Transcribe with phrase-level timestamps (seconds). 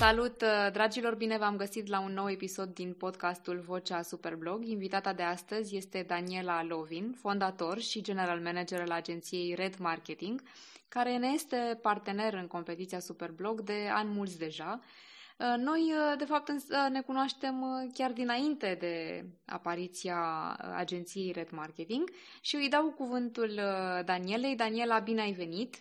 [0.00, 1.14] Salut, uh, dragilor!
[1.14, 4.64] Bine v-am găsit la un nou episod din podcastul Vocea Superblog.
[4.64, 10.42] Invitata de astăzi este Daniela Lovin, fondator și general manager al agenției Red Marketing,
[10.88, 14.80] care ne este partener în competiția Superblog de ani mulți deja.
[15.38, 16.52] Uh, noi, uh, de fapt,
[16.90, 17.64] ne cunoaștem
[17.94, 22.10] chiar dinainte de apariția agenției Red Marketing
[22.40, 23.60] și îi dau cuvântul
[24.04, 24.56] Danielei.
[24.56, 25.76] Daniela, bine ai venit!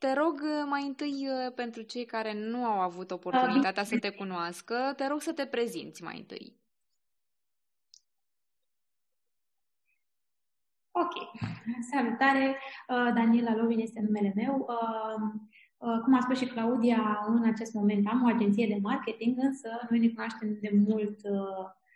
[0.00, 4.10] Te rog uh, mai întâi uh, pentru cei care nu au avut oportunitatea să te
[4.10, 6.56] cunoască, te rog să te prezinți mai întâi.
[10.90, 11.12] Ok.
[11.90, 12.56] Salutare!
[12.88, 14.66] Uh, Daniela Lovin este numele meu.
[16.04, 19.98] Cum a spus și Claudia, în acest moment am o agenție de marketing, însă noi
[19.98, 21.20] ne cunoaștem de mult,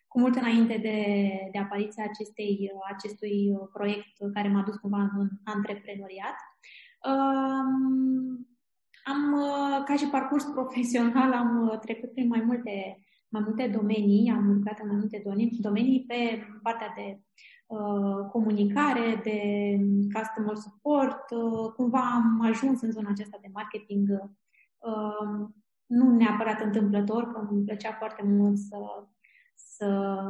[0.09, 6.35] cu mult înainte de, de apariția acestei, acestui proiect care m-a dus cumva în antreprenoriat.
[9.05, 14.31] Am, uh, ca și parcurs profesional, am uh, trecut prin mai multe, mai multe domenii,
[14.31, 17.21] am lucrat în mai multe domenii, domenii pe partea de
[17.67, 19.41] uh, comunicare, de
[20.13, 21.31] customer support.
[21.31, 24.09] Uh, cumva am ajuns în zona aceasta de marketing,
[24.79, 25.49] uh,
[25.87, 28.79] nu neapărat întâmplător, că îmi plăcea foarte mult să,
[29.55, 30.21] să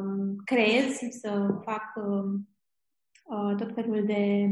[0.45, 4.49] creez, să fac uh, tot felul de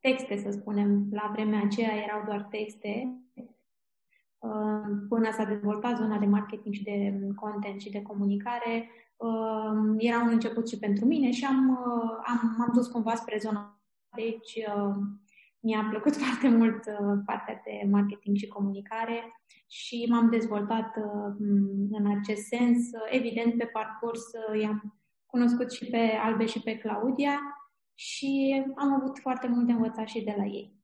[0.00, 1.06] texte, să spunem.
[1.10, 3.18] La vremea aceea erau doar texte,
[4.38, 8.88] uh, până s-a dezvoltat zona de marketing și de content și de comunicare.
[9.16, 13.38] Uh, era un început și pentru mine și am, uh, am, m-am dus cumva spre
[13.38, 13.80] zona.
[14.16, 14.64] Deci
[15.60, 16.84] mi-a plăcut foarte mult
[17.26, 19.32] partea de marketing și comunicare
[19.68, 20.96] și m-am dezvoltat
[21.90, 22.90] în acest sens.
[23.10, 24.22] Evident, pe parcurs
[24.60, 27.59] i-am cunoscut și pe Albe și pe Claudia
[28.00, 30.74] și am avut foarte mult de învățat și de la ei.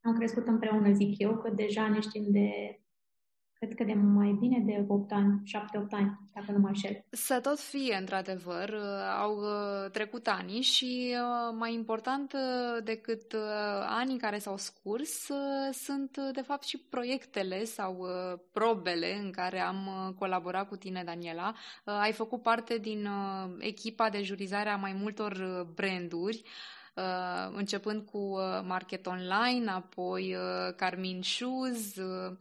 [0.00, 2.80] Am crescut împreună, zic eu, că deja ne știm de
[3.58, 7.04] cred că de mai bine de 8 ani, 7-8 ani, dacă nu mă înșel.
[7.10, 8.74] Să tot fie, într-adevăr,
[9.20, 13.34] au uh, trecut ani și uh, mai important uh, decât
[13.86, 15.28] anii care s-au scurs
[15.72, 18.06] sunt, de fapt, și proiectele sau
[18.52, 21.54] probele în care am colaborat cu tine, Daniela.
[21.84, 23.08] Ai făcut parte din
[23.58, 26.42] echipa de jurizare a mai multor branduri,
[27.52, 30.36] începând cu Market Online, apoi
[30.76, 32.36] Carmin Shoes, Uh,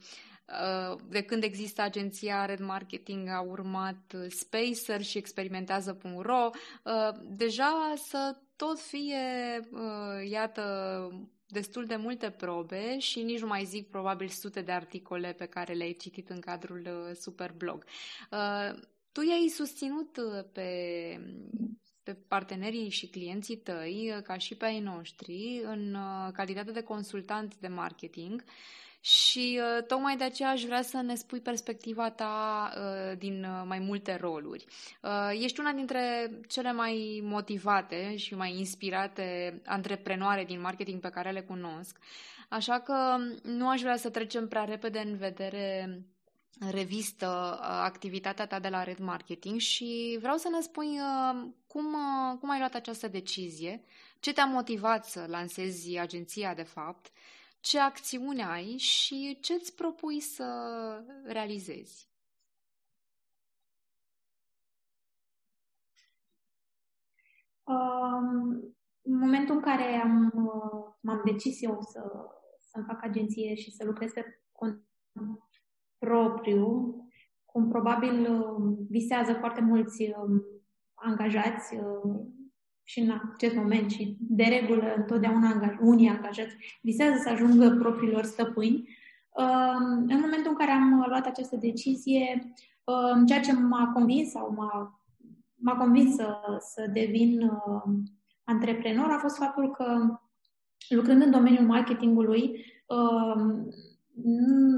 [1.09, 6.50] de când există agenția Red Marketing a urmat uh, Spacer și experimentează.ro.
[6.84, 9.19] Uh, deja să tot fie,
[10.30, 10.63] iată,
[11.47, 15.74] destul de multe probe și nici nu mai zic probabil sute de articole pe care
[15.74, 17.84] le-ai citit în cadrul Superblog.
[19.12, 20.18] Tu i-ai susținut
[20.53, 20.69] pe,
[22.03, 25.97] pe partenerii și clienții tăi, ca și pe ai noștri, în
[26.34, 28.44] calitate de consultant de marketing
[29.07, 33.63] și uh, tocmai de aceea aș vrea să ne spui perspectiva ta uh, din uh,
[33.66, 34.66] mai multe roluri.
[35.31, 41.41] Ești una dintre cele mai motivate și mai inspirate antreprenoare din marketing pe care le
[41.41, 41.97] cunosc,
[42.50, 46.00] așa că nu aș vrea să trecem prea repede în vedere
[46.72, 51.00] revistă activitatea ta de la Red Marketing și vreau să ne spui
[51.67, 51.96] cum,
[52.40, 53.84] cum ai luat această decizie,
[54.19, 57.12] ce te-a motivat să lansezi agenția de fapt
[57.67, 60.45] ce acțiune ai și ce îți propui să
[61.23, 62.09] realizezi.
[67.63, 70.33] Um, în momentul în care am,
[71.01, 72.01] m-am decis eu să,
[72.57, 74.84] să fac agenție și să lucrez pe cont
[75.97, 76.95] propriu,
[77.45, 78.28] cum probabil
[78.89, 80.44] visează foarte mulți um,
[80.94, 81.75] angajați
[82.90, 88.24] și în acest moment și de regulă întotdeauna angaj, unii angajați visează să ajungă propriilor
[88.24, 88.90] stăpâni.
[90.08, 92.53] În momentul în care am luat această decizie,
[93.28, 95.02] ceea ce m-a convins sau m-a,
[95.56, 97.52] m-a convins să, să devin
[98.44, 100.20] antreprenor a fost faptul că
[100.90, 102.66] lucrând în domeniul marketingului,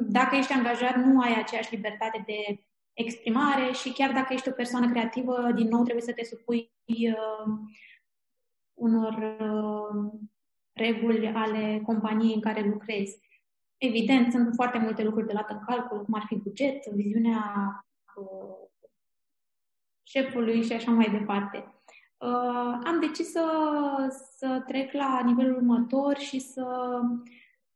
[0.08, 2.64] dacă ești angajat, nu ai aceeași libertate de
[2.94, 6.72] exprimare și chiar dacă ești o persoană creativă, din nou trebuie să te supui
[8.80, 10.12] unor uh,
[10.74, 13.20] reguli ale companiei în care lucrezi.
[13.78, 17.44] Evident, sunt foarte multe lucruri de luat în calcul, cum ar fi buget, viziunea
[18.16, 18.68] uh,
[20.04, 21.74] șefului și așa mai departe.
[22.18, 23.46] Uh, am decis să,
[24.38, 27.00] să trec la nivelul următor și să,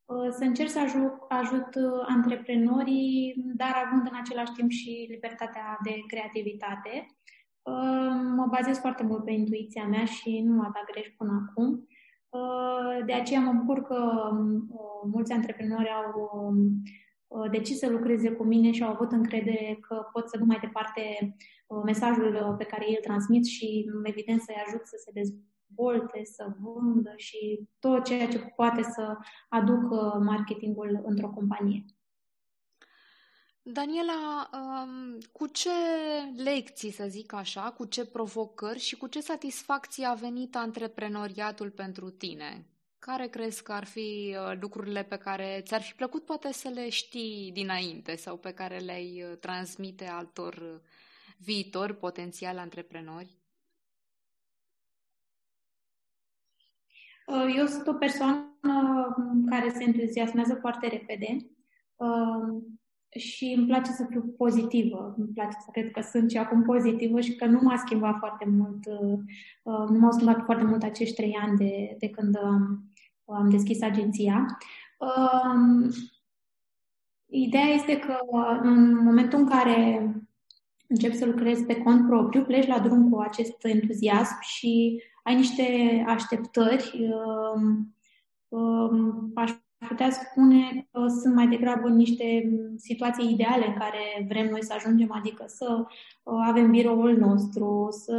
[0.05, 1.67] uh, să încerc să ajut, ajut
[2.07, 7.15] antreprenorii, dar având în același timp și libertatea de creativitate.
[8.35, 11.87] Mă bazez foarte mult pe intuiția mea și nu am dat greș până acum.
[13.05, 16.29] De aceea mă bucur că uh, mulți antreprenori au
[17.51, 21.35] decis să lucreze cu mine și au avut încredere că pot să duc mai departe
[21.83, 27.67] mesajul pe care îl transmit și, evident, să-i ajut să se dezvolte, să vândă și
[27.79, 29.17] tot ceea ce poate să
[29.49, 31.85] aducă marketingul într-o companie.
[33.65, 35.69] Daniela, um, cu ce
[36.35, 42.09] lecții, să zic așa, cu ce provocări și cu ce satisfacție a venit antreprenoriatul pentru
[42.09, 42.67] tine?
[42.99, 46.89] Care crezi că ar fi uh, lucrurile pe care ți-ar fi plăcut poate să le
[46.89, 50.79] știi dinainte sau pe care le-ai uh, transmite altor uh,
[51.37, 53.37] viitori potențiali antreprenori?
[57.55, 58.45] Eu sunt o persoană
[59.49, 61.37] care se entuziasmează foarte repede
[63.17, 65.13] și îmi place să fiu pozitivă.
[65.17, 68.45] Îmi place să cred că sunt și acum pozitivă și că nu m-a schimbat foarte
[68.49, 72.83] mult, uh, nu m-au schimbat foarte mult acești trei ani de, de când am,
[73.25, 74.57] am deschis agenția.
[74.97, 75.89] Um,
[77.25, 78.17] ideea este că
[78.61, 80.11] în momentul în care
[80.87, 85.63] începi să lucrezi pe cont propriu, pleci la drum cu acest entuziasm și ai niște
[86.07, 87.09] așteptări.
[87.53, 87.95] Um,
[88.47, 89.51] um, aș
[89.87, 95.11] putea spune că sunt mai degrabă niște situații ideale în care vrem noi să ajungem,
[95.11, 95.85] adică să
[96.23, 98.15] uh, avem biroul nostru, să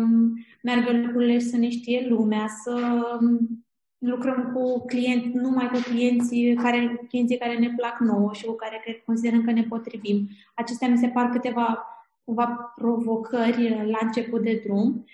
[0.00, 0.32] um,
[0.62, 3.64] meargă lucrurile și să ne știe lumea, să um,
[3.98, 8.80] lucrăm cu clienți, numai cu clienții care, clienții care ne plac nouă și cu care
[8.84, 10.28] cred, considerăm că ne potrivim.
[10.54, 11.86] Acestea mi se par câteva
[12.24, 15.04] cumva provocări la început de drum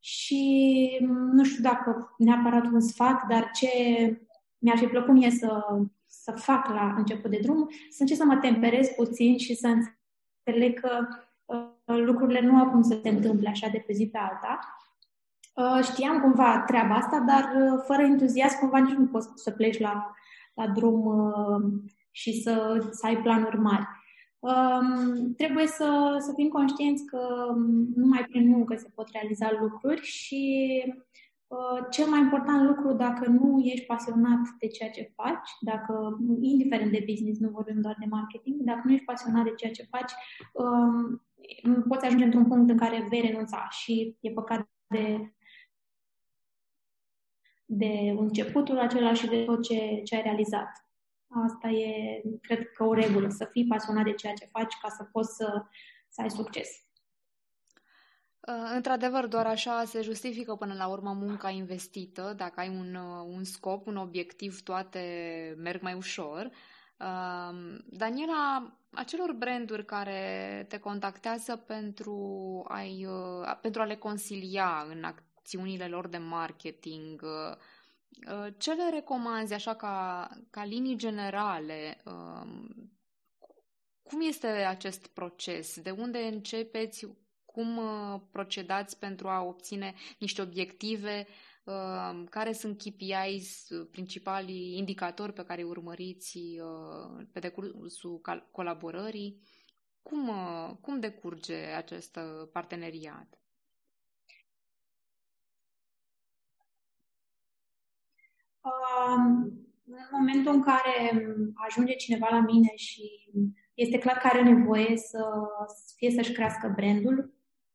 [0.00, 3.68] și um, nu știu dacă neapărat un sfat, dar ce
[4.62, 8.36] mi-ar fi plăcut mie să, să fac la început de drum, să încerc să mă
[8.36, 9.66] temperez puțin și să
[10.46, 11.06] înțeleg că
[11.44, 14.58] uh, lucrurile nu au cum să se întâmple așa de pe zi pe alta.
[15.54, 19.78] Uh, știam cumva treaba asta, dar uh, fără entuziasm cumva nici nu poți să pleci
[19.78, 20.14] la,
[20.54, 23.86] la drum uh, și să, să ai planuri mari.
[24.38, 27.54] Um, trebuie să, să fim conștienți că
[27.94, 31.02] numai prin muncă se pot realiza lucruri și Uh,
[31.90, 37.04] cel mai important lucru, dacă nu ești pasionat de ceea ce faci, dacă, indiferent de
[37.06, 40.12] business, nu vorbim doar de marketing, dacă nu ești pasionat de ceea ce faci,
[40.52, 41.26] um,
[41.88, 45.34] poți ajunge într-un punct în care vei renunța și e păcat de,
[47.64, 50.86] de începutul acela și de tot ce, ce ai realizat.
[51.28, 55.04] Asta e, cred că, o regulă, să fii pasionat de ceea ce faci ca să
[55.12, 55.64] poți să,
[56.08, 56.68] să ai succes.
[58.48, 62.34] Uh, într-adevăr, doar așa se justifică până la urmă munca investită.
[62.36, 65.00] Dacă ai un, uh, un scop, un obiectiv, toate
[65.58, 66.50] merg mai ușor.
[66.98, 72.16] Uh, Daniela, acelor branduri care te contactează pentru,
[72.68, 73.06] a-i,
[73.60, 77.24] pentru a le consilia în acțiunile lor de marketing,
[78.56, 82.02] ce le recomanzi așa ca, ca linii generale?
[84.02, 85.80] Cum este acest proces?
[85.80, 87.06] De unde începeți?
[87.52, 91.26] Cum uh, procedați pentru a obține niște obiective,
[91.64, 96.38] uh, care sunt KPIs, uh, principalii indicatori pe care îi urmăriți
[97.32, 98.20] pe decursul
[98.50, 99.40] colaborării.
[100.02, 100.30] Cum,
[100.80, 102.18] cum decurge acest
[102.52, 103.38] parteneriat?
[108.60, 109.52] Um,
[109.86, 113.10] în momentul în care ajunge cineva la mine și
[113.74, 115.24] este clar că are nevoie să
[115.96, 117.32] fie să-și crească brandul,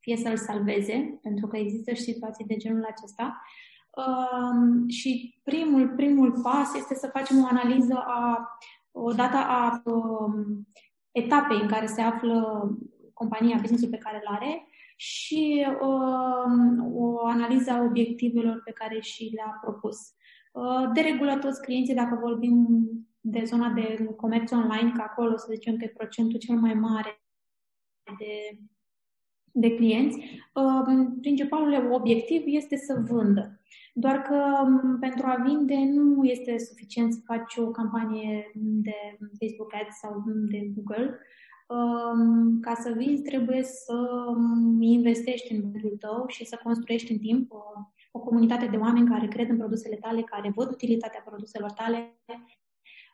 [0.08, 3.42] fie să-l salveze, pentru că există și situații de genul acesta.
[3.98, 8.48] Um, și primul, primul pas este să facem o analiză a,
[8.92, 10.68] o dată a um,
[11.12, 12.70] etapei în care se află
[13.14, 19.32] compania, businessul pe care îl are și um, o analiză a obiectivelor pe care și
[19.36, 19.98] le-a propus.
[20.52, 22.66] Uh, de regulă, toți clienții, dacă vorbim
[23.20, 27.22] de zona de comerț online, că acolo să zicem că e procentul cel mai mare
[28.18, 28.60] de
[29.60, 30.20] de clienți,
[30.54, 33.60] um, principalul obiectiv este să vândă.
[33.94, 39.74] Doar că um, pentru a vinde nu este suficient să faci o campanie de Facebook
[39.74, 41.20] Ads sau de Google.
[41.68, 43.96] Um, ca să vinzi trebuie să
[44.80, 47.64] investești în brandul tău și să construiești în timp o,
[48.12, 52.18] o comunitate de oameni care cred în produsele tale, care văd utilitatea produselor tale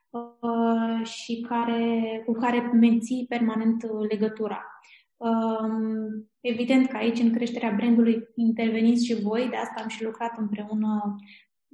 [0.10, 4.73] uh, și care, cu care menții permanent legătura.
[5.18, 10.38] Um, evident că aici, în creșterea brandului, interveniți și voi, de asta am și lucrat
[10.38, 11.16] împreună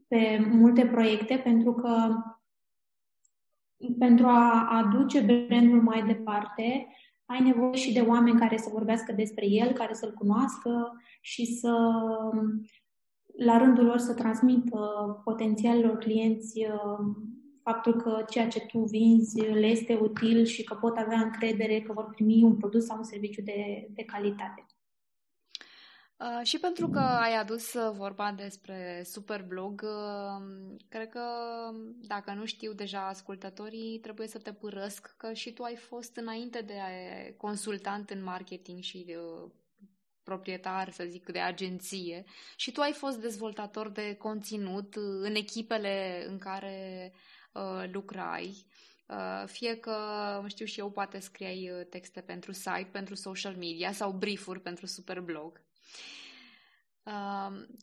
[0.07, 2.15] pe multe proiecte, pentru că
[3.99, 6.87] pentru a aduce brandul mai departe,
[7.25, 10.91] ai nevoie și de oameni care să vorbească despre el, care să-l cunoască
[11.21, 11.91] și să,
[13.37, 14.79] la rândul lor, să transmită
[15.23, 16.59] potențialilor clienți
[17.71, 21.93] faptul că ceea ce tu vinzi le este util și că pot avea încredere că
[21.93, 24.65] vor primi un produs sau un serviciu de, de calitate.
[26.17, 31.21] Uh, și pentru că ai adus uh, vorba despre Superblog, uh, cred că
[32.01, 36.61] dacă nu știu deja ascultătorii, trebuie să te părăsc că și tu ai fost înainte
[36.61, 36.73] de
[37.37, 39.17] consultant în marketing și de
[40.23, 42.23] proprietar, să zic, de agenție
[42.55, 47.19] și tu ai fost dezvoltator de conținut în echipele în care uh,
[47.91, 48.65] lucrai.
[49.07, 49.97] Uh, fie că,
[50.47, 55.61] știu și eu, poate scriai texte pentru site, pentru social media sau briefuri pentru Superblog.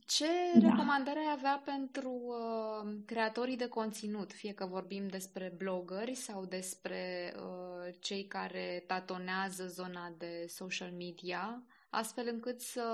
[0.06, 0.68] Ce da.
[0.68, 7.34] recomandare ai avea pentru uh, creatorii de conținut, fie că vorbim despre blogări sau despre
[7.36, 12.84] uh, cei care tatonează zona de social media, astfel încât să,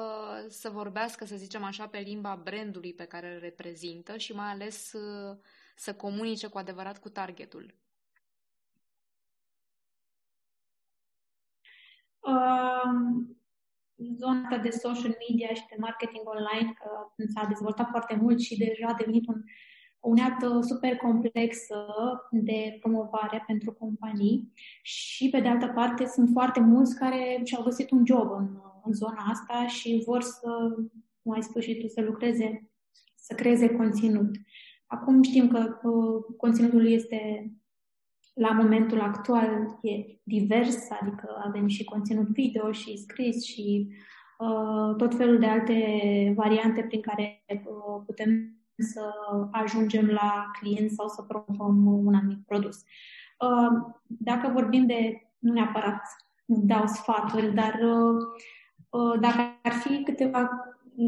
[0.48, 4.92] să vorbească, să zicem așa, pe limba brandului pe care îl reprezintă și mai ales
[4.92, 5.36] uh,
[5.82, 7.74] să comunice cu adevărat cu targetul?
[12.20, 13.36] Um
[14.18, 16.90] zona de social media și de marketing online că
[17.34, 19.42] s-a dezvoltat foarte mult și deja a devenit un,
[20.00, 21.86] o unealtă super complexă
[22.30, 27.90] de promovare pentru companii și, pe de altă parte, sunt foarte mulți care și-au găsit
[27.90, 28.48] un job în,
[28.84, 30.76] în zona asta și vor să,
[31.22, 32.70] cum ai spus și tu, să lucreze,
[33.14, 34.30] să creeze conținut.
[34.92, 37.50] Acum știm că uh, conținutul este
[38.34, 43.88] la momentul actual e divers, adică avem și conținut video și scris și
[44.38, 49.12] uh, tot felul de alte variante prin care uh, putem să
[49.50, 52.76] ajungem la client sau să promovăm un anumit produs.
[52.76, 56.00] Uh, dacă vorbim de, nu neapărat
[56.44, 58.22] dau sfaturi, dar uh,
[58.88, 60.50] uh, dacă ar fi câteva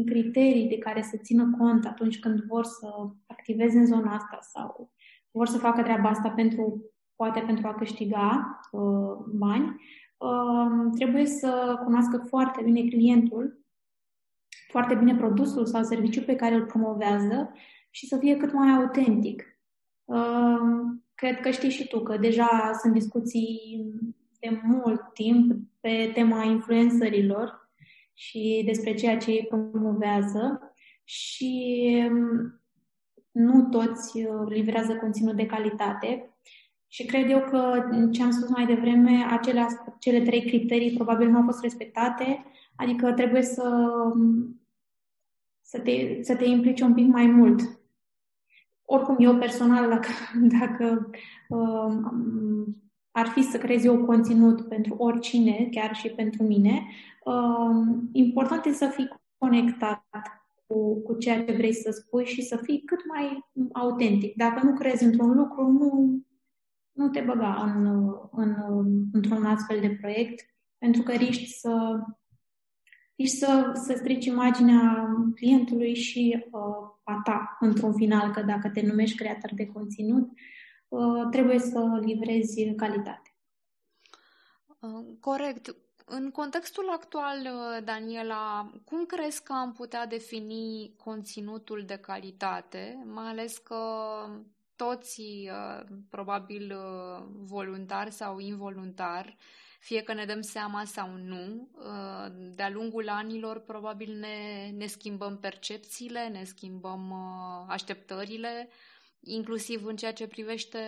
[0.05, 2.87] criterii de care să țină cont atunci când vor să
[3.27, 4.91] activeze în zona asta sau
[5.31, 6.83] vor să facă treaba asta pentru
[7.15, 9.81] poate pentru a câștiga uh, bani,
[10.17, 13.59] uh, trebuie să cunoască foarte bine clientul,
[14.67, 17.51] foarte bine produsul sau serviciul pe care îl promovează
[17.89, 19.59] și să fie cât mai autentic.
[20.03, 20.59] Uh,
[21.15, 23.85] cred că știi și tu că deja sunt discuții
[24.39, 27.64] de mult timp pe tema influențărilor
[28.15, 30.73] și despre ceea ce ei promovează.
[31.03, 32.61] Și um,
[33.31, 36.29] nu toți uh, livrează conținut de calitate.
[36.87, 39.65] Și cred eu că, ce am spus mai devreme, acele,
[39.99, 42.45] cele trei criterii probabil nu au fost respectate,
[42.75, 43.87] adică trebuie să,
[45.61, 47.61] să, te, să te implici un pic mai mult.
[48.85, 50.09] Oricum, eu personal, dacă,
[50.59, 51.09] dacă
[51.49, 51.95] uh,
[53.11, 57.14] ar fi să creez eu conținut pentru oricine, chiar și pentru mine, uh,
[58.11, 60.05] important este să fii conectat
[60.67, 64.35] cu, cu ceea ce vrei să spui și să fii cât mai autentic.
[64.35, 66.19] Dacă nu crezi într-un lucru, nu,
[66.91, 67.85] nu te băga în,
[68.31, 68.55] în,
[69.11, 70.45] într-un astfel de proiect,
[70.77, 72.03] pentru că riști să,
[73.15, 76.61] riști să, să strici imaginea clientului și uh,
[77.03, 80.29] a ta într-un final, că dacă te numești creator de conținut,
[80.87, 83.35] uh, trebuie să livrezi calitate.
[84.79, 85.75] Uh, corect.
[86.07, 93.25] În contextul actual, uh, Daniela, cum crezi că am putea defini conținutul de calitate, mai
[93.25, 93.77] ales că
[94.75, 99.37] toți, uh, probabil uh, voluntar sau involuntar,
[99.79, 105.37] fie că ne dăm seama sau nu, uh, de-a lungul anilor probabil ne, ne schimbăm
[105.37, 107.13] percepțiile, ne schimbăm
[107.67, 108.69] așteptările,
[109.25, 110.79] inclusiv în ceea ce privește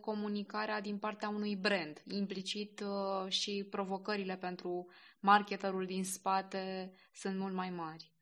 [0.00, 2.02] comunicarea din partea unui brand.
[2.10, 2.82] Implicit
[3.28, 4.86] și provocările pentru
[5.20, 8.14] marketerul din spate sunt mult mai mari.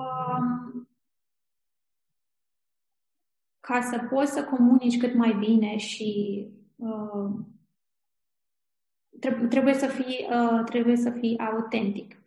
[0.00, 0.88] um,
[3.60, 7.30] ca să poți să comunici cât mai bine și uh,
[9.48, 12.19] trebuie să fii, uh, trebuie să fii autentic.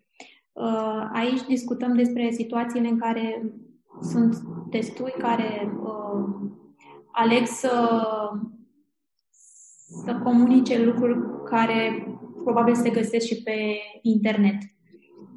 [0.53, 3.43] Uh, aici discutăm despre situațiile în care
[4.01, 4.35] sunt
[4.69, 6.25] destui care uh,
[7.11, 8.01] aleg să,
[10.03, 12.07] să comunice lucruri care
[12.43, 14.57] probabil se găsesc și pe internet.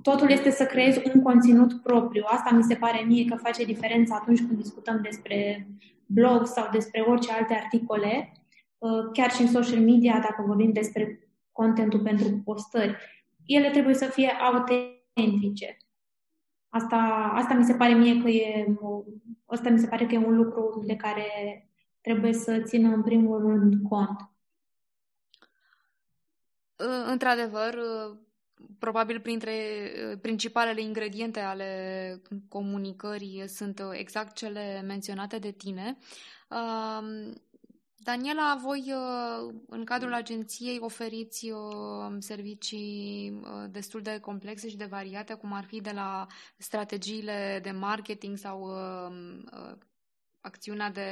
[0.02, 2.22] Totul este să creezi un conținut propriu.
[2.26, 5.68] Asta mi se pare mie că face diferența atunci când discutăm despre
[6.06, 8.32] blog sau despre orice alte articole,
[8.78, 12.96] uh, chiar și în social media, dacă vorbim despre contentul pentru postări.
[13.46, 14.94] Ele trebuie să fie autentice.
[16.68, 16.96] Asta,
[17.34, 18.66] asta mi se pare mie că e,
[19.44, 21.28] asta mi se pare că e un lucru de care
[22.00, 24.30] trebuie să țină în primul rând cont.
[27.10, 27.78] Într-adevăr,
[28.78, 29.52] probabil printre
[30.20, 35.98] principalele ingrediente ale comunicării sunt exact cele menționate de tine.
[38.06, 38.92] Daniela, voi
[39.68, 41.52] în cadrul agenției oferiți
[42.18, 48.36] servicii destul de complexe și de variate, cum ar fi de la strategiile de marketing
[48.36, 48.70] sau
[50.46, 51.10] acțiunea de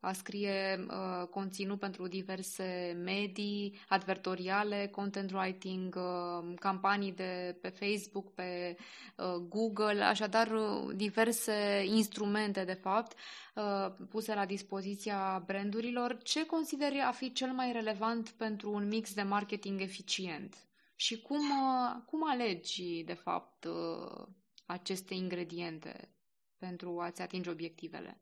[0.00, 8.34] a scrie uh, conținut pentru diverse medii advertoriale, content writing, uh, campanii de pe Facebook,
[8.34, 8.76] pe
[9.16, 13.18] uh, Google, așadar uh, diverse instrumente, de fapt,
[13.54, 16.18] uh, puse la dispoziția brandurilor.
[16.22, 20.56] Ce consideri a fi cel mai relevant pentru un mix de marketing eficient?
[20.96, 24.26] Și cum, uh, cum alegi, de fapt, uh,
[24.66, 26.14] aceste ingrediente
[26.58, 28.20] pentru a-ți atinge obiectivele?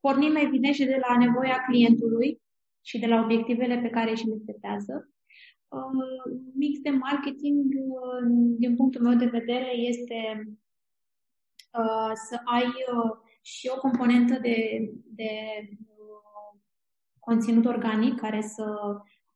[0.00, 2.40] Pornim evident și de la nevoia clientului
[2.82, 5.10] și de la obiectivele pe care și le setează.
[5.68, 8.22] Uh, mix de marketing, uh,
[8.58, 10.48] din punctul meu de vedere, este
[12.28, 12.64] să ai
[13.42, 15.30] și o componentă de, de
[17.18, 18.64] conținut organic care să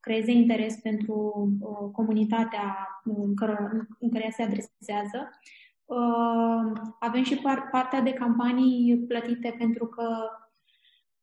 [0.01, 1.49] creeze interes pentru
[1.93, 3.57] comunitatea în care,
[3.99, 5.64] în care se adresează Uh,
[6.99, 10.07] avem și partea de campanii plătite pentru că,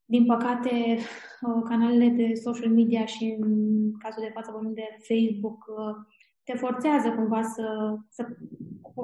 [0.06, 0.98] din păcate,
[1.42, 5.96] uh, canalele de social media și în cazul de față vorbim de Facebook uh,
[6.44, 8.28] te forțează cumva să, să,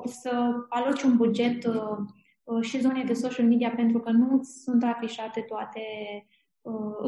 [0.05, 1.63] să aloci un buget
[2.61, 5.81] și zonei de social media pentru că nu sunt afișate toate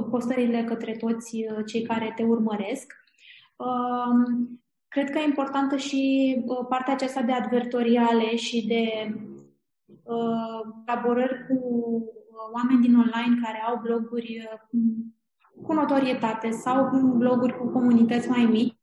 [0.10, 2.94] postările către toți cei care te urmăresc.
[4.90, 9.16] Cred că e importantă și uh, partea aceasta de advertoriale și de
[10.04, 14.82] uh, colaborări cu uh, oameni din online care au bloguri uh,
[15.64, 18.80] cu notorietate sau bloguri cu comunități mai mici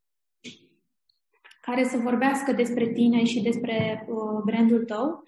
[1.67, 5.25] care să vorbească despre tine și despre uh, brandul tău.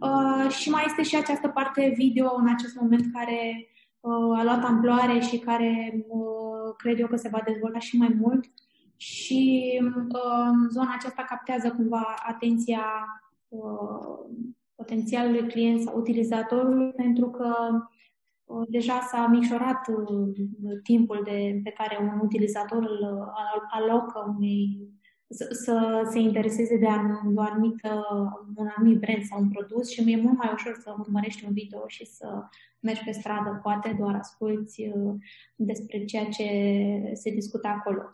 [0.00, 3.68] Uh, și mai este și această parte video în acest moment care
[4.00, 8.16] uh, a luat amploare și care uh, cred eu că se va dezvolta și mai
[8.20, 8.44] mult
[9.02, 12.84] și uh, zona aceasta captează cumva atenția
[13.48, 14.18] uh,
[14.74, 17.54] potențialului client sau utilizatorului pentru că
[18.44, 20.28] uh, deja s-a micșorat uh,
[20.82, 23.32] timpul de, pe care un utilizator îl
[23.70, 24.92] alocă unei
[25.28, 28.04] să, să se intereseze de un, o anumită,
[28.56, 31.84] un anumit brand sau un produs și mi-e mult mai ușor să urmărești un video
[31.86, 32.42] și să
[32.80, 35.14] mergi pe stradă, poate doar asculti uh,
[35.56, 36.46] despre ceea ce
[37.12, 38.08] se discută acolo.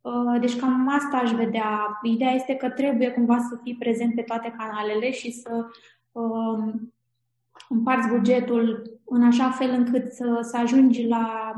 [0.00, 1.98] Uh, deci cam asta aș vedea.
[2.02, 5.66] Ideea este că trebuie cumva să fii prezent pe toate canalele și să
[6.12, 6.92] um,
[7.68, 11.54] împarți bugetul în așa fel încât să, să ajungi la,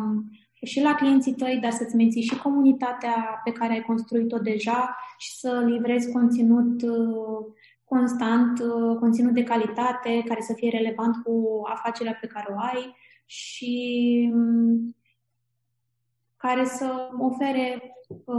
[0.62, 5.38] și la clienții tăi, dar să-ți menții și comunitatea pe care ai construit-o deja și
[5.38, 7.46] să livrezi conținut uh,
[7.84, 12.96] constant, uh, conținut de calitate, care să fie relevant cu afacerea pe care o ai
[13.24, 14.96] și um,
[16.36, 17.91] care să ofere Uh,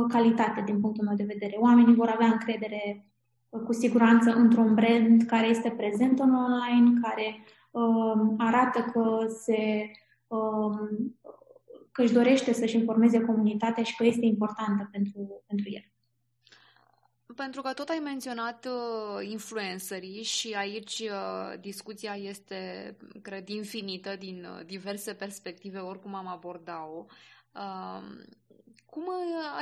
[0.08, 1.56] calitate din punctul meu de vedere.
[1.60, 3.08] Oamenii vor avea încredere
[3.50, 9.92] uh, cu siguranță într-un brand care este prezent în online, care uh, arată că se
[10.28, 10.78] uh,
[11.94, 15.92] că își dorește să-și informeze comunitatea și că este importantă pentru, pentru el.
[17.36, 24.46] Pentru că tot ai menționat uh, influencerii și aici uh, discuția este, cred, infinită din
[24.46, 27.06] uh, diverse perspective, oricum am abordat-o.
[27.56, 28.04] Uh,
[28.94, 29.04] cum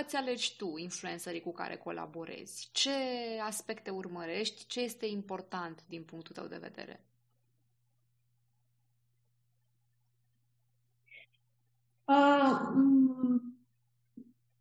[0.02, 2.70] îți alegi tu influencerii cu care colaborezi?
[2.72, 2.90] Ce
[3.46, 4.66] aspecte urmărești?
[4.68, 7.02] Ce este important din punctul tău de vedere?
[12.04, 12.60] Uh,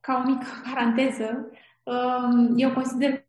[0.01, 1.51] ca o mică paranteză,
[1.83, 3.27] uh, eu consider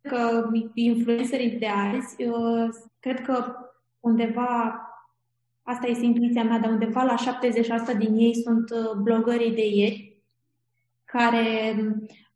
[0.00, 2.68] că influencerii de azi, uh,
[3.00, 3.54] cred că
[4.00, 4.80] undeva,
[5.62, 7.40] asta este intuiția mea, dar undeva la
[7.94, 10.15] 70% din ei sunt uh, blogării de ieri,
[11.06, 11.74] care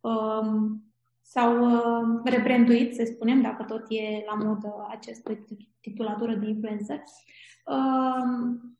[0.00, 0.84] um,
[1.22, 5.38] s-au uh, rebranduit, să spunem, dacă tot e la modă această
[5.80, 7.02] titulatură de influencer.
[7.64, 8.78] Um,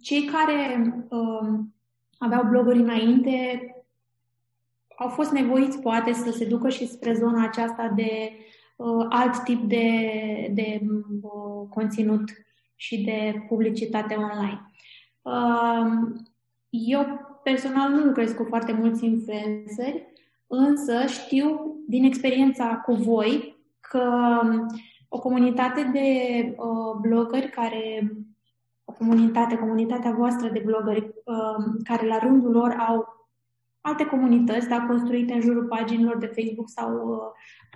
[0.00, 1.74] cei care um,
[2.18, 3.62] aveau bloguri înainte
[4.98, 8.32] au fost nevoiți, poate, să se ducă și spre zona aceasta de
[8.76, 10.80] uh, alt tip de, de
[11.20, 12.30] uh, conținut
[12.76, 14.72] și de publicitate online.
[15.22, 16.20] Uh,
[16.70, 17.06] eu
[17.42, 20.06] personal nu lucrez cu foarte mulți influenceri,
[20.46, 24.10] însă știu din experiența cu voi că
[24.42, 24.66] um,
[25.08, 26.08] o comunitate de
[26.56, 28.12] uh, blogări care
[28.98, 33.17] comunitate, comunitatea voastră de blogări, uh, care la rândul lor au
[33.88, 36.90] alte comunități, dar construite în jurul paginilor de Facebook sau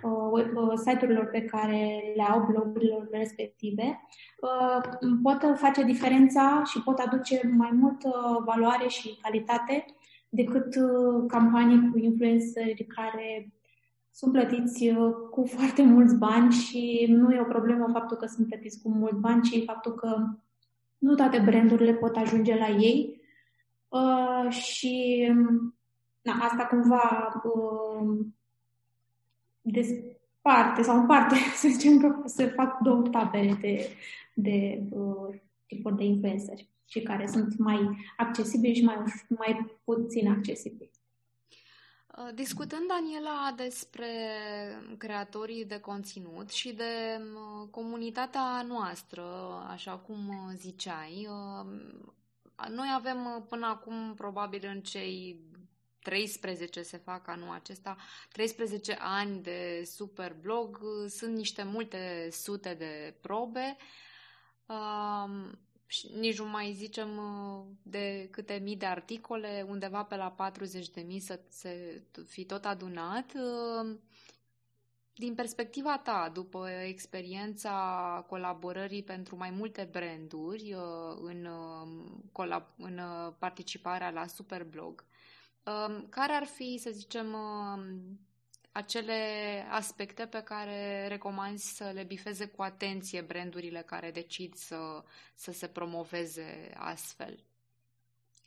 [0.03, 4.01] uh, uh, site-urilor pe care le au blogurilor respective,
[4.41, 9.85] uh, pot face diferența și pot aduce mai multă valoare și calitate
[10.29, 13.53] decât uh, campanii cu influenceri care
[14.11, 18.47] sunt plătiți uh, cu foarte mulți bani și nu e o problemă faptul că sunt
[18.47, 20.27] plătiți cu mulți bani, ci faptul că
[20.97, 23.21] nu toate brandurile pot ajunge la ei.
[23.89, 25.27] Uh, și
[26.23, 28.25] na, asta cumva uh,
[29.61, 33.89] desparte sau în parte, să zicem că se fac două tabere de,
[34.33, 40.91] de uh, tipuri de influenceri și care sunt mai accesibili și mai, mai puțin accesibili.
[42.17, 44.07] Uh, discutând, Daniela, despre
[44.97, 49.23] creatorii de conținut și de uh, comunitatea noastră,
[49.67, 50.19] așa cum
[50.55, 51.27] ziceai,
[52.69, 55.39] noi avem până acum, probabil în cei
[56.03, 57.97] 13 se fac anul acesta,
[58.31, 63.77] 13 ani de super blog, sunt niște multe sute de probe.
[64.65, 65.51] Uh,
[65.85, 67.09] și nici nu mai zicem
[67.81, 72.65] de câte mii de articole, undeva pe la 40 de mii să se fi tot
[72.65, 73.31] adunat.
[75.15, 80.75] Din perspectiva ta, după experiența colaborării pentru mai multe branduri
[81.21, 81.47] în,
[82.77, 82.99] în
[83.39, 85.05] participarea la Superblog,
[86.09, 87.35] care ar fi, să zicem,
[88.73, 89.21] acele
[89.69, 95.67] aspecte pe care recomanzi să le bifeze cu atenție brandurile care decid să, să se
[95.67, 97.43] promoveze astfel?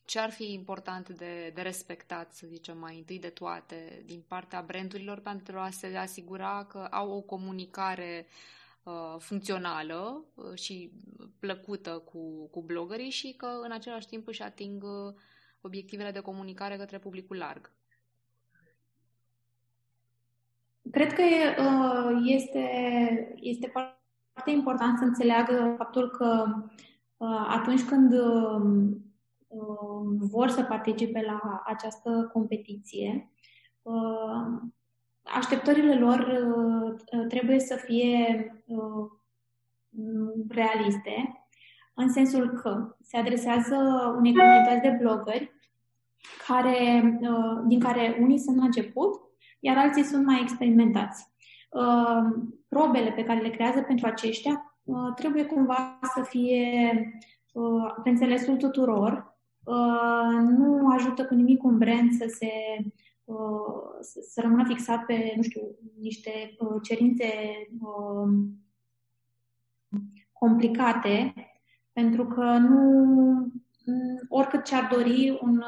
[0.05, 4.63] Ce ar fi important de, de respectat, să zicem, mai întâi de toate, din partea
[4.63, 8.27] brandurilor pentru a se asigura că au o comunicare
[8.83, 10.91] uh, funcțională uh, și
[11.39, 15.15] plăcută cu, cu blogării și că în același timp își ating uh,
[15.61, 17.73] obiectivele de comunicare către publicul larg?
[20.91, 22.69] Cred că uh, este,
[23.41, 26.45] este foarte important să înțeleagă faptul că
[27.17, 28.87] uh, atunci când uh,
[30.19, 33.31] vor să participe la această competiție,
[35.23, 36.49] așteptările lor
[37.29, 38.47] trebuie să fie
[40.49, 41.46] realiste,
[41.99, 43.77] în sensul că se adresează
[44.19, 45.55] unei comunități de blogări
[46.47, 49.21] care, uh, din care unii sunt la început,
[49.61, 51.27] iar alții sunt mai experimentați.
[51.71, 56.91] Uh, probele pe care le creează pentru aceștia uh, trebuie cumva să fie
[58.03, 59.35] pe înțelesul tuturor.
[60.41, 62.51] Nu ajută cu nimic un brand să se
[64.03, 65.61] să rămână fixat pe, nu știu,
[66.01, 67.27] niște cerințe
[70.33, 71.35] complicate,
[71.97, 72.83] pentru că nu
[74.29, 75.63] oricât ce-ar dori un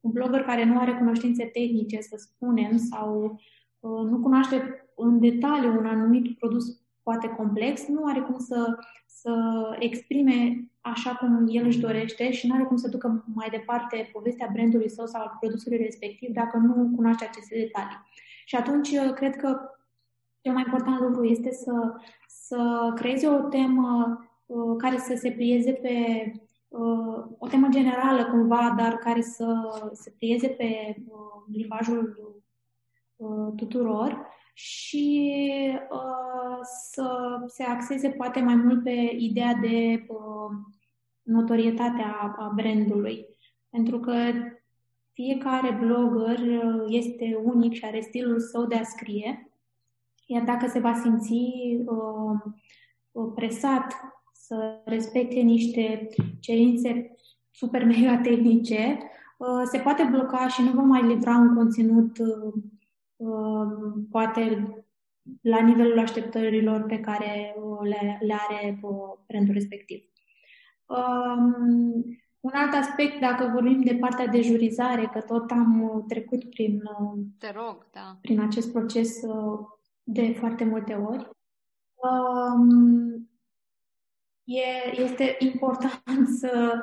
[0.00, 3.38] un blogger care nu are cunoștințe tehnice, să spunem, sau
[3.80, 9.32] uh, nu cunoaște în detaliu un anumit produs poate complex, nu are cum să, să
[9.78, 14.50] exprime așa cum el își dorește și nu are cum să ducă mai departe povestea
[14.52, 18.06] brandului său sau al produsului respectiv dacă nu cunoaște aceste detalii.
[18.44, 19.60] Și atunci, uh, cred că
[20.40, 21.94] cel mai important lucru este să,
[22.26, 24.27] să creeze o temă uh,
[24.78, 25.96] care să se plieze pe
[26.68, 29.54] uh, o temă generală cumva, dar care să
[29.92, 32.34] se plieze pe uh, limbajul
[33.16, 35.40] uh, tuturor și
[35.90, 36.58] uh,
[36.90, 40.56] să se axeze poate mai mult pe ideea de uh,
[41.22, 43.26] notorietate a, a brandului.
[43.70, 44.12] Pentru că
[45.12, 49.52] fiecare blogger uh, este unic și are stilul său de a scrie,
[50.26, 51.32] iar dacă se va simți
[51.84, 53.94] uh, presat
[54.48, 56.08] să respecte niște
[56.40, 57.16] cerințe
[57.50, 58.98] super mega tehnice,
[59.36, 62.52] uh, se poate bloca și nu va mai livra un conținut uh,
[63.16, 64.72] uh, poate
[65.40, 68.80] la nivelul așteptărilor pe care le, le are
[69.26, 70.04] brandul respectiv.
[70.86, 72.04] Um,
[72.40, 76.82] un alt aspect, dacă vorbim de partea de jurizare, că tot am trecut prin,
[77.38, 78.18] Te rog, da.
[78.20, 79.20] prin acest proces
[80.02, 81.30] de foarte multe ori,
[81.94, 83.28] um,
[84.48, 86.82] e, este important să,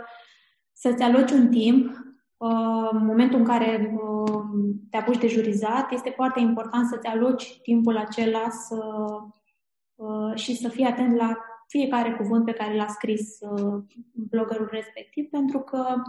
[0.71, 1.87] să-ți aloci un timp.
[2.37, 4.41] Uh, în momentul în care uh,
[4.89, 9.05] te apuci de jurizat, este foarte important să-ți aloci timpul acela să,
[9.95, 13.37] uh, și să fii atent la fiecare cuvânt pe care l-a scris
[14.13, 16.01] bloggerul respectiv, pentru că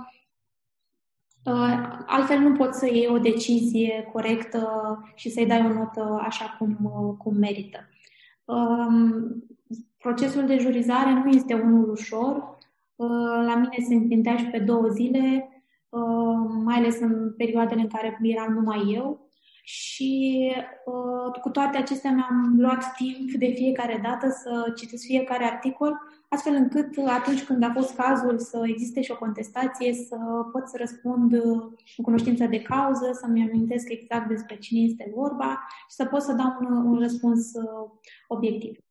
[2.07, 6.77] altfel nu poți să iei o decizie corectă și să-i dai o notă așa cum,
[7.19, 7.79] cum merită.
[10.07, 12.59] Um, procesul de jurizare nu este unul ușor.
[13.47, 15.49] La mine se întindea și pe două zile,
[16.65, 19.31] mai ales în perioadele în care eram numai eu
[19.63, 20.53] și
[20.85, 26.55] uh, cu toate acestea mi-am luat timp de fiecare dată să citesc fiecare articol, astfel
[26.55, 30.17] încât atunci când a fost cazul să existe și o contestație, să
[30.53, 35.95] pot să răspund în cunoștință de cauză, să-mi amintesc exact despre cine este vorba și
[35.95, 37.91] să pot să dau un, un răspuns uh,
[38.29, 38.86] obiectiv.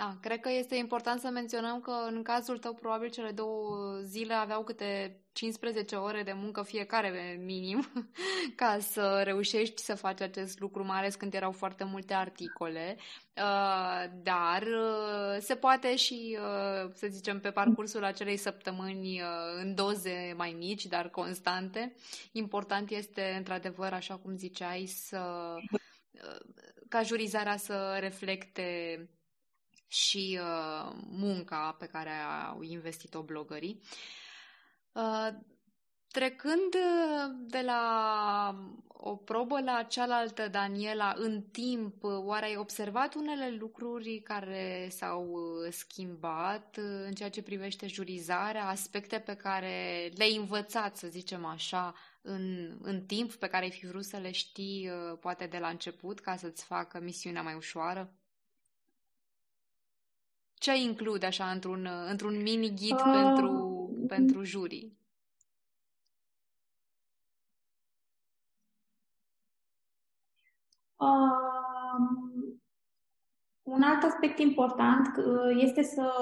[0.00, 4.34] Da, cred că este important să menționăm că în cazul tău probabil cele două zile
[4.34, 7.86] aveau câte 15 ore de muncă fiecare minim
[8.56, 12.96] ca să reușești să faci acest lucru, mai ales când erau foarte multe articole.
[13.36, 19.20] Uh, dar uh, se poate și, uh, să zicem, pe parcursul acelei săptămâni
[19.56, 21.94] în doze mai mici, dar constante.
[22.32, 25.54] Important este, într-adevăr, așa cum ziceai, să
[26.88, 28.98] ca jurizarea să reflecte
[29.90, 32.10] și uh, munca pe care
[32.48, 33.80] au investit-o blogării.
[34.92, 35.28] Uh,
[36.10, 38.54] trecând uh, de la
[38.86, 45.24] o probă la cealaltă, Daniela, în timp, uh, oare ai observat unele lucruri care s-au
[45.30, 46.76] uh, schimbat
[47.06, 53.04] în ceea ce privește jurizarea, aspecte pe care le-ai învățat, să zicem așa, în, în
[53.06, 56.64] timp, pe care ai fi vrut să le știi, poate de la început, ca să-ți
[56.64, 58.14] facă misiunea mai ușoară?
[60.60, 64.98] Ce include așa într-un, într-un mini-ghid uh, pentru, pentru jurii?
[70.96, 71.80] Uh,
[73.62, 76.12] un alt aspect important uh, este să,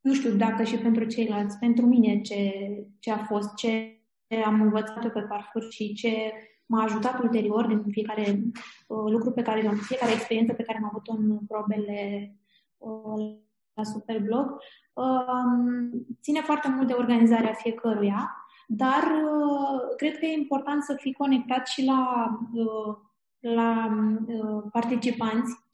[0.00, 2.52] nu știu dacă și pentru ceilalți, pentru mine ce,
[2.98, 4.00] ce a fost, ce
[4.44, 6.32] am învățat eu pe parcurs și ce
[6.66, 8.42] m-a ajutat ulterior din fiecare
[8.86, 12.30] uh, lucru pe care, fiecare experiență pe care am avut-o în probele
[13.74, 14.58] la Superblog,
[14.92, 15.90] um,
[16.22, 21.66] ține foarte mult de organizarea fiecăruia, dar uh, cred că e important să fii conectat
[21.66, 22.96] și la, uh,
[23.40, 23.88] la
[24.26, 25.64] uh, participanți,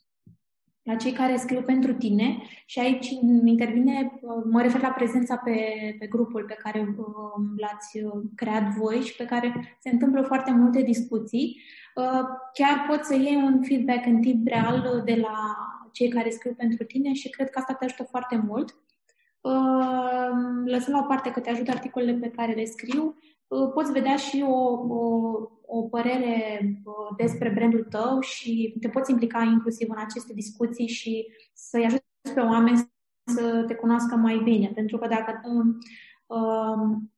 [0.83, 3.09] la cei care scriu pentru tine și aici
[3.45, 5.57] intervine, mă refer la prezența pe,
[5.99, 6.95] pe grupul pe care
[7.57, 7.99] l-ați
[8.35, 11.63] creat voi și pe care se întâmplă foarte multe discuții.
[12.53, 15.37] Chiar poți să iei un feedback în timp real de la
[15.93, 18.77] cei care scriu pentru tine și cred că asta te ajută foarte mult.
[19.45, 23.17] Ehm, lăsând la o parte că te ajută articolele pe care le scriu,
[23.49, 24.57] uh, poți vedea și o,
[24.89, 25.33] o,
[25.67, 31.27] o părere uh, despre brandul tău și te poți implica inclusiv în aceste discuții și
[31.53, 32.91] să-i ajuți pe oameni
[33.25, 34.71] să te cunoască mai bine.
[34.75, 35.79] Pentru că dacă um,
[36.27, 37.13] um,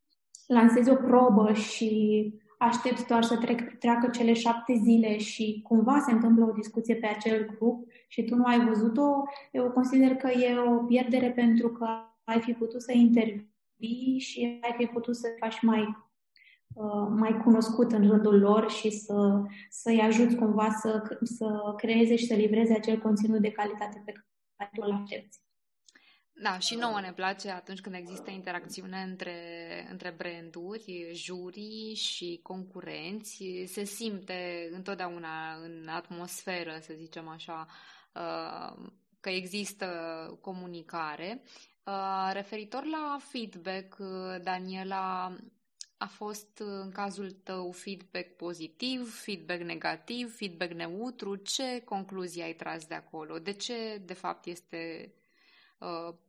[0.46, 2.32] lansezi o probă și
[2.64, 7.06] aștepți doar să trec, treacă cele șapte zile și cumva se întâmplă o discuție pe
[7.06, 9.22] acel grup și tu nu ai văzut-o,
[9.52, 11.86] eu consider că e o pierdere pentru că
[12.24, 15.96] ai fi putut să intervii și ai fi putut să faci mai,
[16.74, 22.26] uh, mai cunoscut în rândul lor și să, să-i ajuți cumva să, să creeze și
[22.26, 24.12] să livreze acel conținut de calitate pe
[24.56, 25.43] care tu îl aștepți.
[26.36, 29.36] Da, și nouă ne place atunci când există interacțiune între,
[29.90, 33.44] între branduri, jurii și concurenți.
[33.66, 37.66] Se simte întotdeauna în atmosferă, să zicem așa,
[38.12, 38.88] uh,
[39.20, 39.86] că există
[40.40, 41.42] comunicare.
[41.84, 45.36] Uh, referitor la feedback, uh, Daniela,
[45.96, 51.36] a fost în cazul tău feedback pozitiv, feedback negativ, feedback neutru?
[51.36, 53.38] Ce concluzii ai tras de acolo?
[53.38, 55.23] De ce, de fapt, este Uh,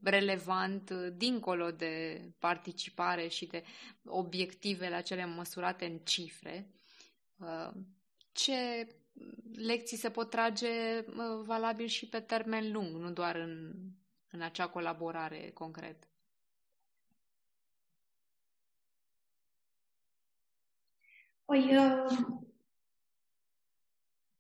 [0.04, 3.64] relevant uh, dincolo de participare și de
[4.06, 6.70] obiectivele acele măsurate în cifre.
[7.38, 7.72] Uh,
[8.32, 8.88] ce
[9.54, 11.02] lecții se pot trage
[11.44, 13.74] valabil și pe termen lung, nu doar în,
[14.32, 16.08] în acea colaborare concret?
[21.46, 21.78] Păi,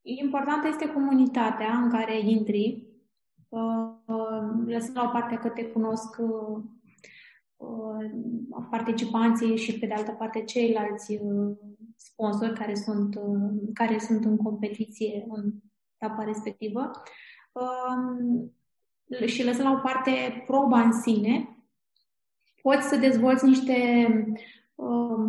[0.01, 2.83] importantă este comunitatea în care intri,
[4.65, 6.63] lăsând la o parte că te cunosc uh,
[8.69, 11.57] participanții și pe de altă parte ceilalți uh,
[11.95, 15.51] sponsori care sunt, uh, care sunt în competiție în
[15.97, 16.91] etapa respectivă.
[17.51, 18.51] Um,
[19.25, 21.65] și lăsând la o parte proba în sine,
[22.61, 23.75] poți să dezvolți niște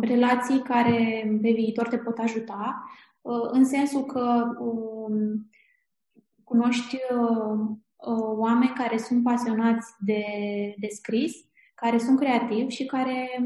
[0.01, 2.83] relații care pe viitor te pot ajuta,
[3.51, 5.49] în sensul că um,
[6.43, 6.97] cunoști
[7.97, 10.23] uh, oameni care sunt pasionați de,
[10.77, 11.33] de scris,
[11.75, 13.43] care sunt creativi și care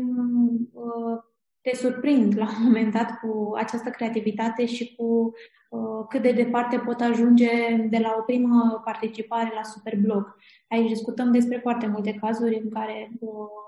[0.71, 1.17] uh,
[1.61, 5.33] te surprind la un moment dat cu această creativitate și cu
[5.69, 10.35] uh, cât de departe pot ajunge de la o primă participare la Superblog.
[10.67, 13.61] Aici discutăm despre foarte multe cazuri în care uh,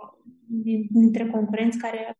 [0.90, 2.18] dintre concurenți care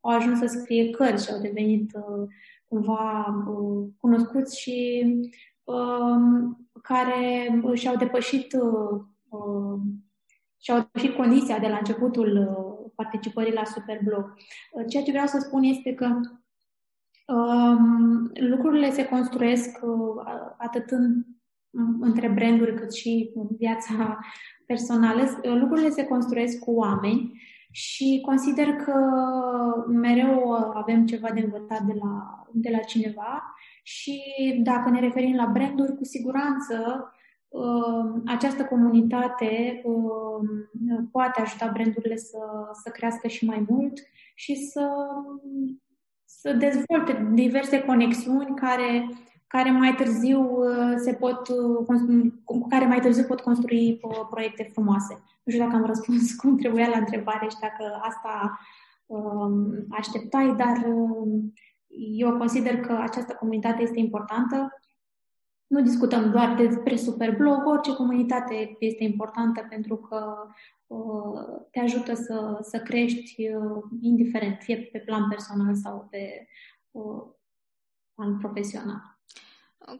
[0.00, 2.28] au ajuns să scrie cărți și au devenit uh,
[2.68, 5.28] cumva uh, cunoscuți și uh,
[6.82, 9.80] care și-au depășit uh, uh,
[10.60, 14.34] și-au depășit condiția de la începutul uh, participării la Superblog.
[14.72, 16.20] Uh, ceea ce vreau să spun este că
[17.34, 20.24] um, lucrurile se construiesc uh,
[20.58, 21.24] atât în,
[22.00, 24.18] între branduri cât și în viața
[24.66, 25.40] personală.
[25.42, 28.94] Lucrurile se construiesc cu oameni și consider că
[29.88, 33.54] mereu avem ceva de învățat de la, de la cineva
[33.88, 34.22] și
[34.62, 37.08] dacă ne referim la branduri, cu siguranță
[37.48, 40.48] uh, această comunitate uh,
[41.12, 42.38] poate ajuta brandurile să,
[42.82, 43.98] să crească și mai mult
[44.34, 44.88] și să,
[46.24, 49.08] să dezvolte diverse conexiuni care
[49.48, 54.70] care mai târziu uh, se pot, uh, cu care mai târziu pot construi uh, proiecte
[54.72, 55.22] frumoase.
[55.42, 58.58] Nu știu dacă am răspuns cum trebuia la întrebare și dacă asta
[59.06, 61.52] um, așteptai, dar um,
[61.96, 64.80] eu consider că această comunitate este importantă.
[65.66, 70.36] Nu discutăm doar despre Superblog, orice comunitate este importantă pentru că
[71.70, 73.50] te ajută să, să crești
[74.00, 76.46] indiferent, fie pe plan personal sau pe
[78.14, 79.17] plan profesional.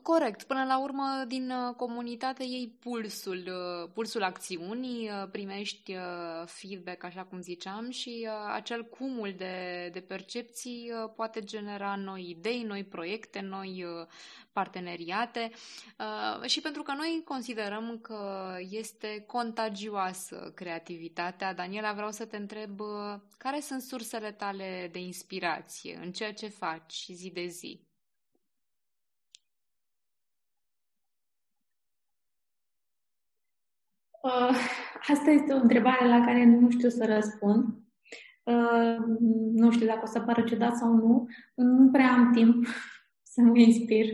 [0.02, 0.42] Corect.
[0.42, 5.96] Până la urmă, din uh, comunitate iei pulsul, uh, pulsul acțiunii, uh, primești
[6.44, 12.84] feedback, așa cum ziceam, și acel cumul de, de percepții poate genera noi idei, noi
[12.84, 13.84] proiecte, noi
[14.52, 15.50] parteneriate
[16.46, 22.80] și pentru că noi considerăm că este contagioasă creativitatea, Daniela, vreau să te întreb
[23.38, 27.87] care sunt sursele tale de inspirație în ceea ce faci zi de zi?
[34.22, 34.56] Uh,
[35.08, 37.64] asta este o întrebare la care nu știu să răspund.
[38.42, 38.96] Uh,
[39.52, 41.26] nu știu dacă o să pară ciudat sau nu.
[41.54, 42.66] Nu prea am timp
[43.32, 44.04] să mă inspir.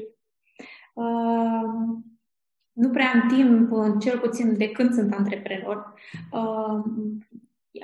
[0.95, 1.62] Uh,
[2.73, 5.95] nu prea am timp, cel puțin de când sunt antreprenor.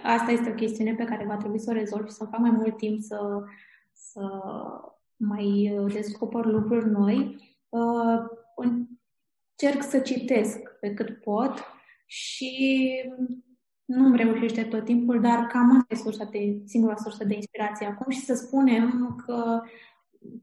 [0.02, 2.50] Asta este o chestiune pe care va trebui să o rezolv și să fac mai
[2.50, 3.42] mult timp să,
[3.92, 4.20] să
[5.16, 7.36] mai descoper lucruri noi.
[8.56, 11.69] Încerc să citesc pe cât pot
[12.10, 12.80] și
[13.84, 17.86] nu îmi reușește tot timpul, dar cam asta e sursa de, singura sursă de inspirație
[17.86, 19.62] acum și să spunem că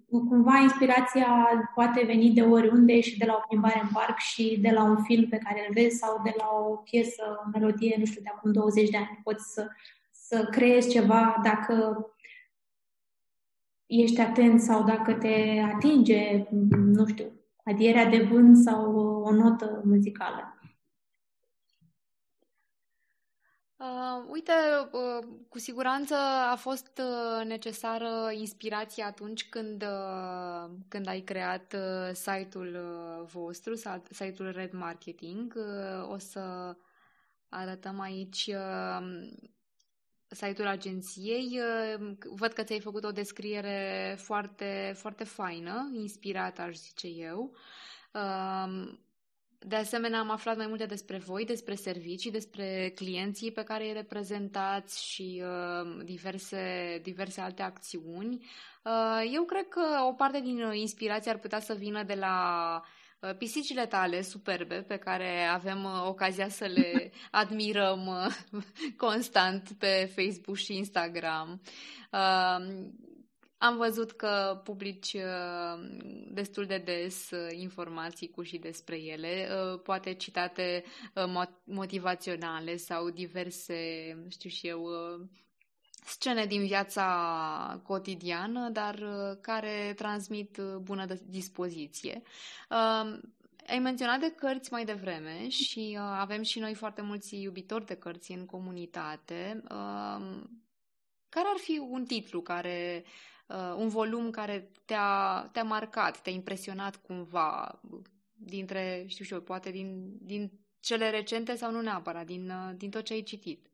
[0.10, 1.28] cumva inspirația
[1.76, 5.04] poate veni de oriunde și de la o plimbare în parc și de la un
[5.04, 8.30] film pe care îl vezi sau de la o piesă, o melodie, nu știu, de
[8.36, 9.20] acum 20 de ani.
[9.24, 9.68] Poți să,
[10.12, 12.06] să creezi ceva dacă
[13.86, 17.32] ești atent sau dacă te atinge, nu știu,
[17.64, 20.57] adierea de vânt sau o notă muzicală.
[23.78, 24.52] Uh, uite,
[24.92, 26.16] uh, cu siguranță
[26.52, 33.74] a fost uh, necesară inspirație atunci când, uh, când ai creat uh, site-ul uh, vostru,
[34.12, 35.54] site-ul Red Marketing.
[35.56, 36.76] Uh, o să
[37.50, 39.28] arătăm aici uh,
[40.28, 41.60] site-ul agenției.
[42.00, 47.56] Uh, văd că ți-ai făcut o descriere foarte, foarte faină, inspirată, aș zice eu.
[48.14, 48.98] Uh,
[49.60, 53.94] de asemenea, am aflat mai multe despre voi, despre servicii, despre clienții pe care îi
[53.94, 58.46] reprezentați și uh, diverse, diverse alte acțiuni.
[58.84, 62.82] Uh, eu cred că o parte din inspirație ar putea să vină de la
[63.20, 68.62] uh, pisicile tale superbe pe care avem uh, ocazia să le admirăm uh,
[69.06, 71.62] constant pe Facebook și Instagram.
[73.58, 75.88] Am văzut că publici uh,
[76.32, 80.84] destul de des uh, informații cu și despre ele, uh, poate citate
[81.64, 83.76] motivaționale sau diverse,
[84.30, 84.88] știu și eu,
[86.06, 89.04] scene din viața cotidiană, dar
[89.42, 92.22] care transmit bună dispoziție.
[93.68, 98.32] Ai menționat de cărți mai devreme și avem și noi foarte mulți iubitori de cărți
[98.32, 99.64] în comunitate.
[101.30, 103.04] Care ar fi un titlu care
[103.48, 107.80] uh, un volum care te-a, te-a marcat, te-a impresionat cumva
[108.36, 112.90] dintre, știu și eu, poate din, din cele recente sau nu neapărat, din, uh, din
[112.90, 113.68] tot ce ai citit?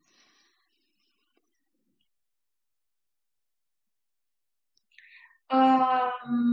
[5.50, 6.10] Uh,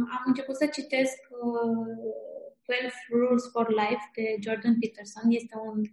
[0.10, 2.32] am început să citesc uh,
[2.66, 5.24] 12 Rules for Life de Jordan Peterson.
[5.30, 5.84] Este un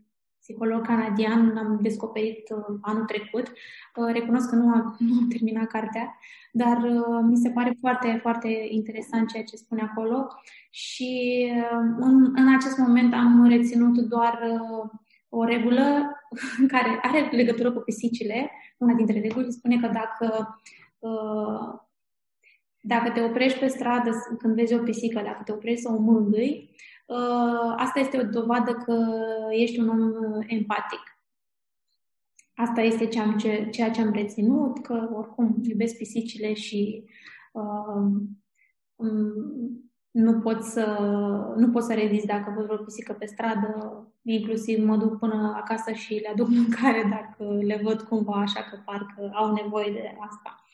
[0.49, 3.47] psiholog canadian, l-am descoperit uh, anul trecut.
[3.97, 6.19] Uh, recunosc că nu am, nu am terminat cartea,
[6.53, 10.27] dar uh, mi se pare foarte, foarte interesant ceea ce spune acolo
[10.71, 11.45] și
[11.99, 14.39] în, în acest moment am reținut doar
[15.29, 16.11] o regulă
[16.73, 18.51] care are legătură cu pisicile.
[18.79, 20.59] Una dintre reguli spune că dacă
[22.81, 26.71] dacă te oprești pe stradă când vezi o pisică, dacă te oprești să o mângâi,
[26.71, 26.77] Uh,
[27.77, 29.07] asta este o dovadă că
[29.51, 31.01] ești un om uh, empatic.
[32.55, 33.07] Asta este
[33.71, 37.05] ceea ce am reținut, că oricum iubesc pisicile și
[37.53, 38.13] uh,
[40.11, 40.85] nu pot să,
[41.57, 45.93] nu pot să rezist dacă văd o pisică pe stradă, inclusiv mă duc până acasă
[45.93, 50.65] și le aduc mâncare dacă le văd cumva așa că parcă au nevoie de asta.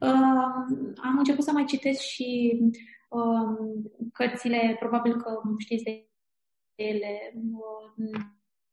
[0.00, 2.70] Uh, am început să mai citesc și Um,
[4.12, 6.08] cărțile, probabil că știți de
[6.74, 8.10] ele, um,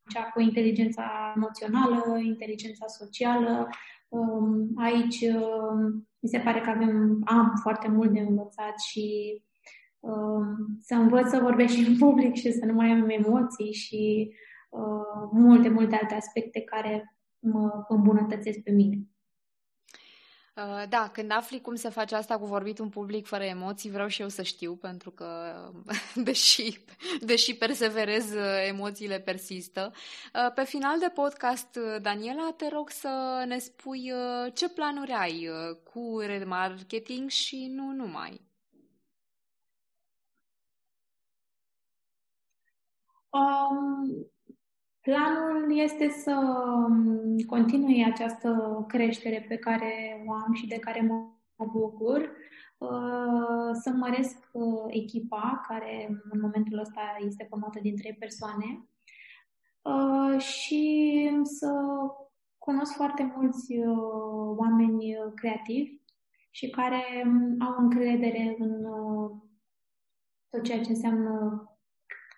[0.10, 3.68] cea cu inteligența emoțională, inteligența socială.
[4.08, 5.26] Um, aici
[6.20, 9.38] mi se pare că avem, am foarte mult de învățat și
[10.80, 14.32] să învăț să vorbesc și în public și să nu mai am emoții și
[15.32, 18.98] multe, multe alte aspecte care mă îmbunătățesc pe mine.
[20.58, 24.08] Uh, da, când afli cum se face asta cu vorbit un public fără emoții, vreau
[24.08, 25.56] și eu să știu, pentru că,
[26.16, 26.80] deși,
[27.20, 29.92] deși perseverez, uh, emoțiile persistă.
[30.34, 34.12] Uh, pe final de podcast, Daniela, te rog să ne spui
[34.54, 35.50] ce planuri ai
[35.94, 38.42] cu remarketing și nu numai.
[43.30, 44.32] Um,
[45.08, 46.32] Planul este să
[46.88, 52.32] um, continui această creștere pe care o am și de care mă bucur,
[52.78, 58.90] uh, să măresc uh, echipa, care în momentul ăsta este formată din trei persoane,
[59.82, 61.72] uh, și să
[62.58, 63.74] cunosc foarte mulți
[64.58, 66.02] oameni creativi
[66.52, 68.84] și care um, au încredere în
[70.50, 71.64] tot ceea ce înseamnă,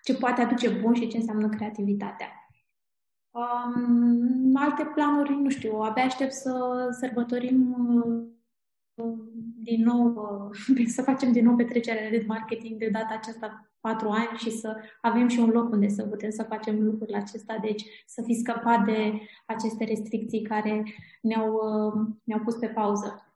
[0.02, 2.34] ce poate aduce bun și ce înseamnă creativitatea.
[3.30, 7.74] Um, alte planuri, nu știu, abia aștept să sărbătorim
[8.94, 9.14] uh,
[9.62, 10.14] din nou,
[10.68, 14.76] uh, să facem din nou petrecerea de marketing de data aceasta patru ani și să
[15.00, 18.84] avem și un loc unde să putem să facem lucrurile acesta, deci să fi scăpat
[18.84, 20.84] de aceste restricții care
[21.22, 23.29] ne-au, uh, ne-au pus pe pauză.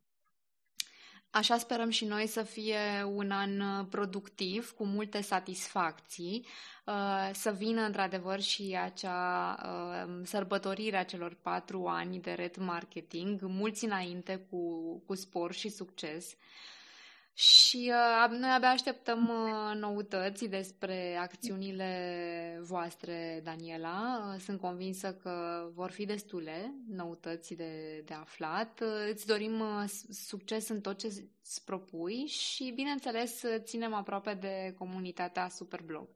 [1.34, 6.46] Așa sperăm și noi să fie un an productiv, cu multe satisfacții.
[6.86, 13.40] Uh, să vină într-adevăr și acea uh, sărbătorire a celor patru ani de red marketing,
[13.42, 14.58] mulți înainte cu,
[15.06, 16.36] cu spor și succes.
[17.36, 24.30] Și uh, noi abia așteptăm uh, noutăți despre acțiunile voastre, Daniela.
[24.32, 28.80] Uh, sunt convinsă că vor fi destule noutăți de, de aflat.
[28.80, 34.74] Uh, îți dorim uh, succes în tot ce îți propui și, bineînțeles, ținem aproape de
[34.78, 36.08] comunitatea Superblog.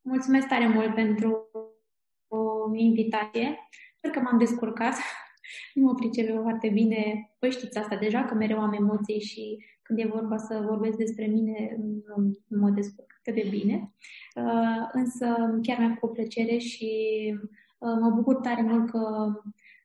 [0.00, 1.48] Mulțumesc tare mult pentru
[2.28, 3.58] o invitație.
[3.96, 4.94] Sper că m-am descurcat.
[5.74, 7.30] Nu mă pricep foarte bine.
[7.38, 11.26] Păi știți asta deja, că mereu am emoții și când e vorba să vorbesc despre
[11.26, 11.76] mine,
[12.46, 13.92] nu mă descurc cât de bine.
[14.36, 15.26] Uh, însă
[15.62, 16.90] chiar mi-a făcut plăcere și
[17.78, 19.32] uh, mă bucur tare mult că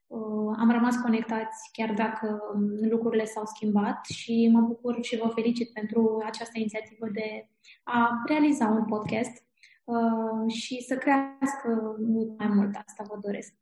[0.08, 2.42] uh, am rămas conectați chiar dacă
[2.90, 7.50] lucrurile s-au schimbat și mă bucur și vă felicit pentru această inițiativă de
[7.84, 9.48] a realiza un podcast
[9.90, 12.76] Uh, și să crească mult mai mult.
[12.76, 13.54] Asta vă doresc.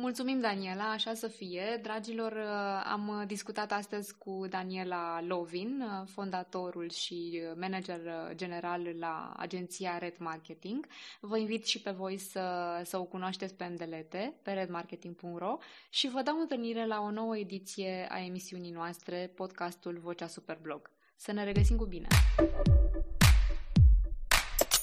[0.00, 1.78] Mulțumim, Daniela, așa să fie.
[1.82, 8.00] Dragilor, uh, am discutat astăzi cu Daniela Lovin, uh, fondatorul și manager
[8.34, 10.86] general la agenția Red Marketing.
[11.20, 12.42] Vă invit și pe voi să,
[12.84, 15.56] să o cunoașteți pe îndelete, pe redmarketing.ro
[15.90, 20.90] și vă dau întâlnire la o nouă ediție a emisiunii noastre, podcastul Vocea Superblog.
[21.16, 22.06] Să ne regăsim cu bine!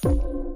[0.02, 0.55] thank you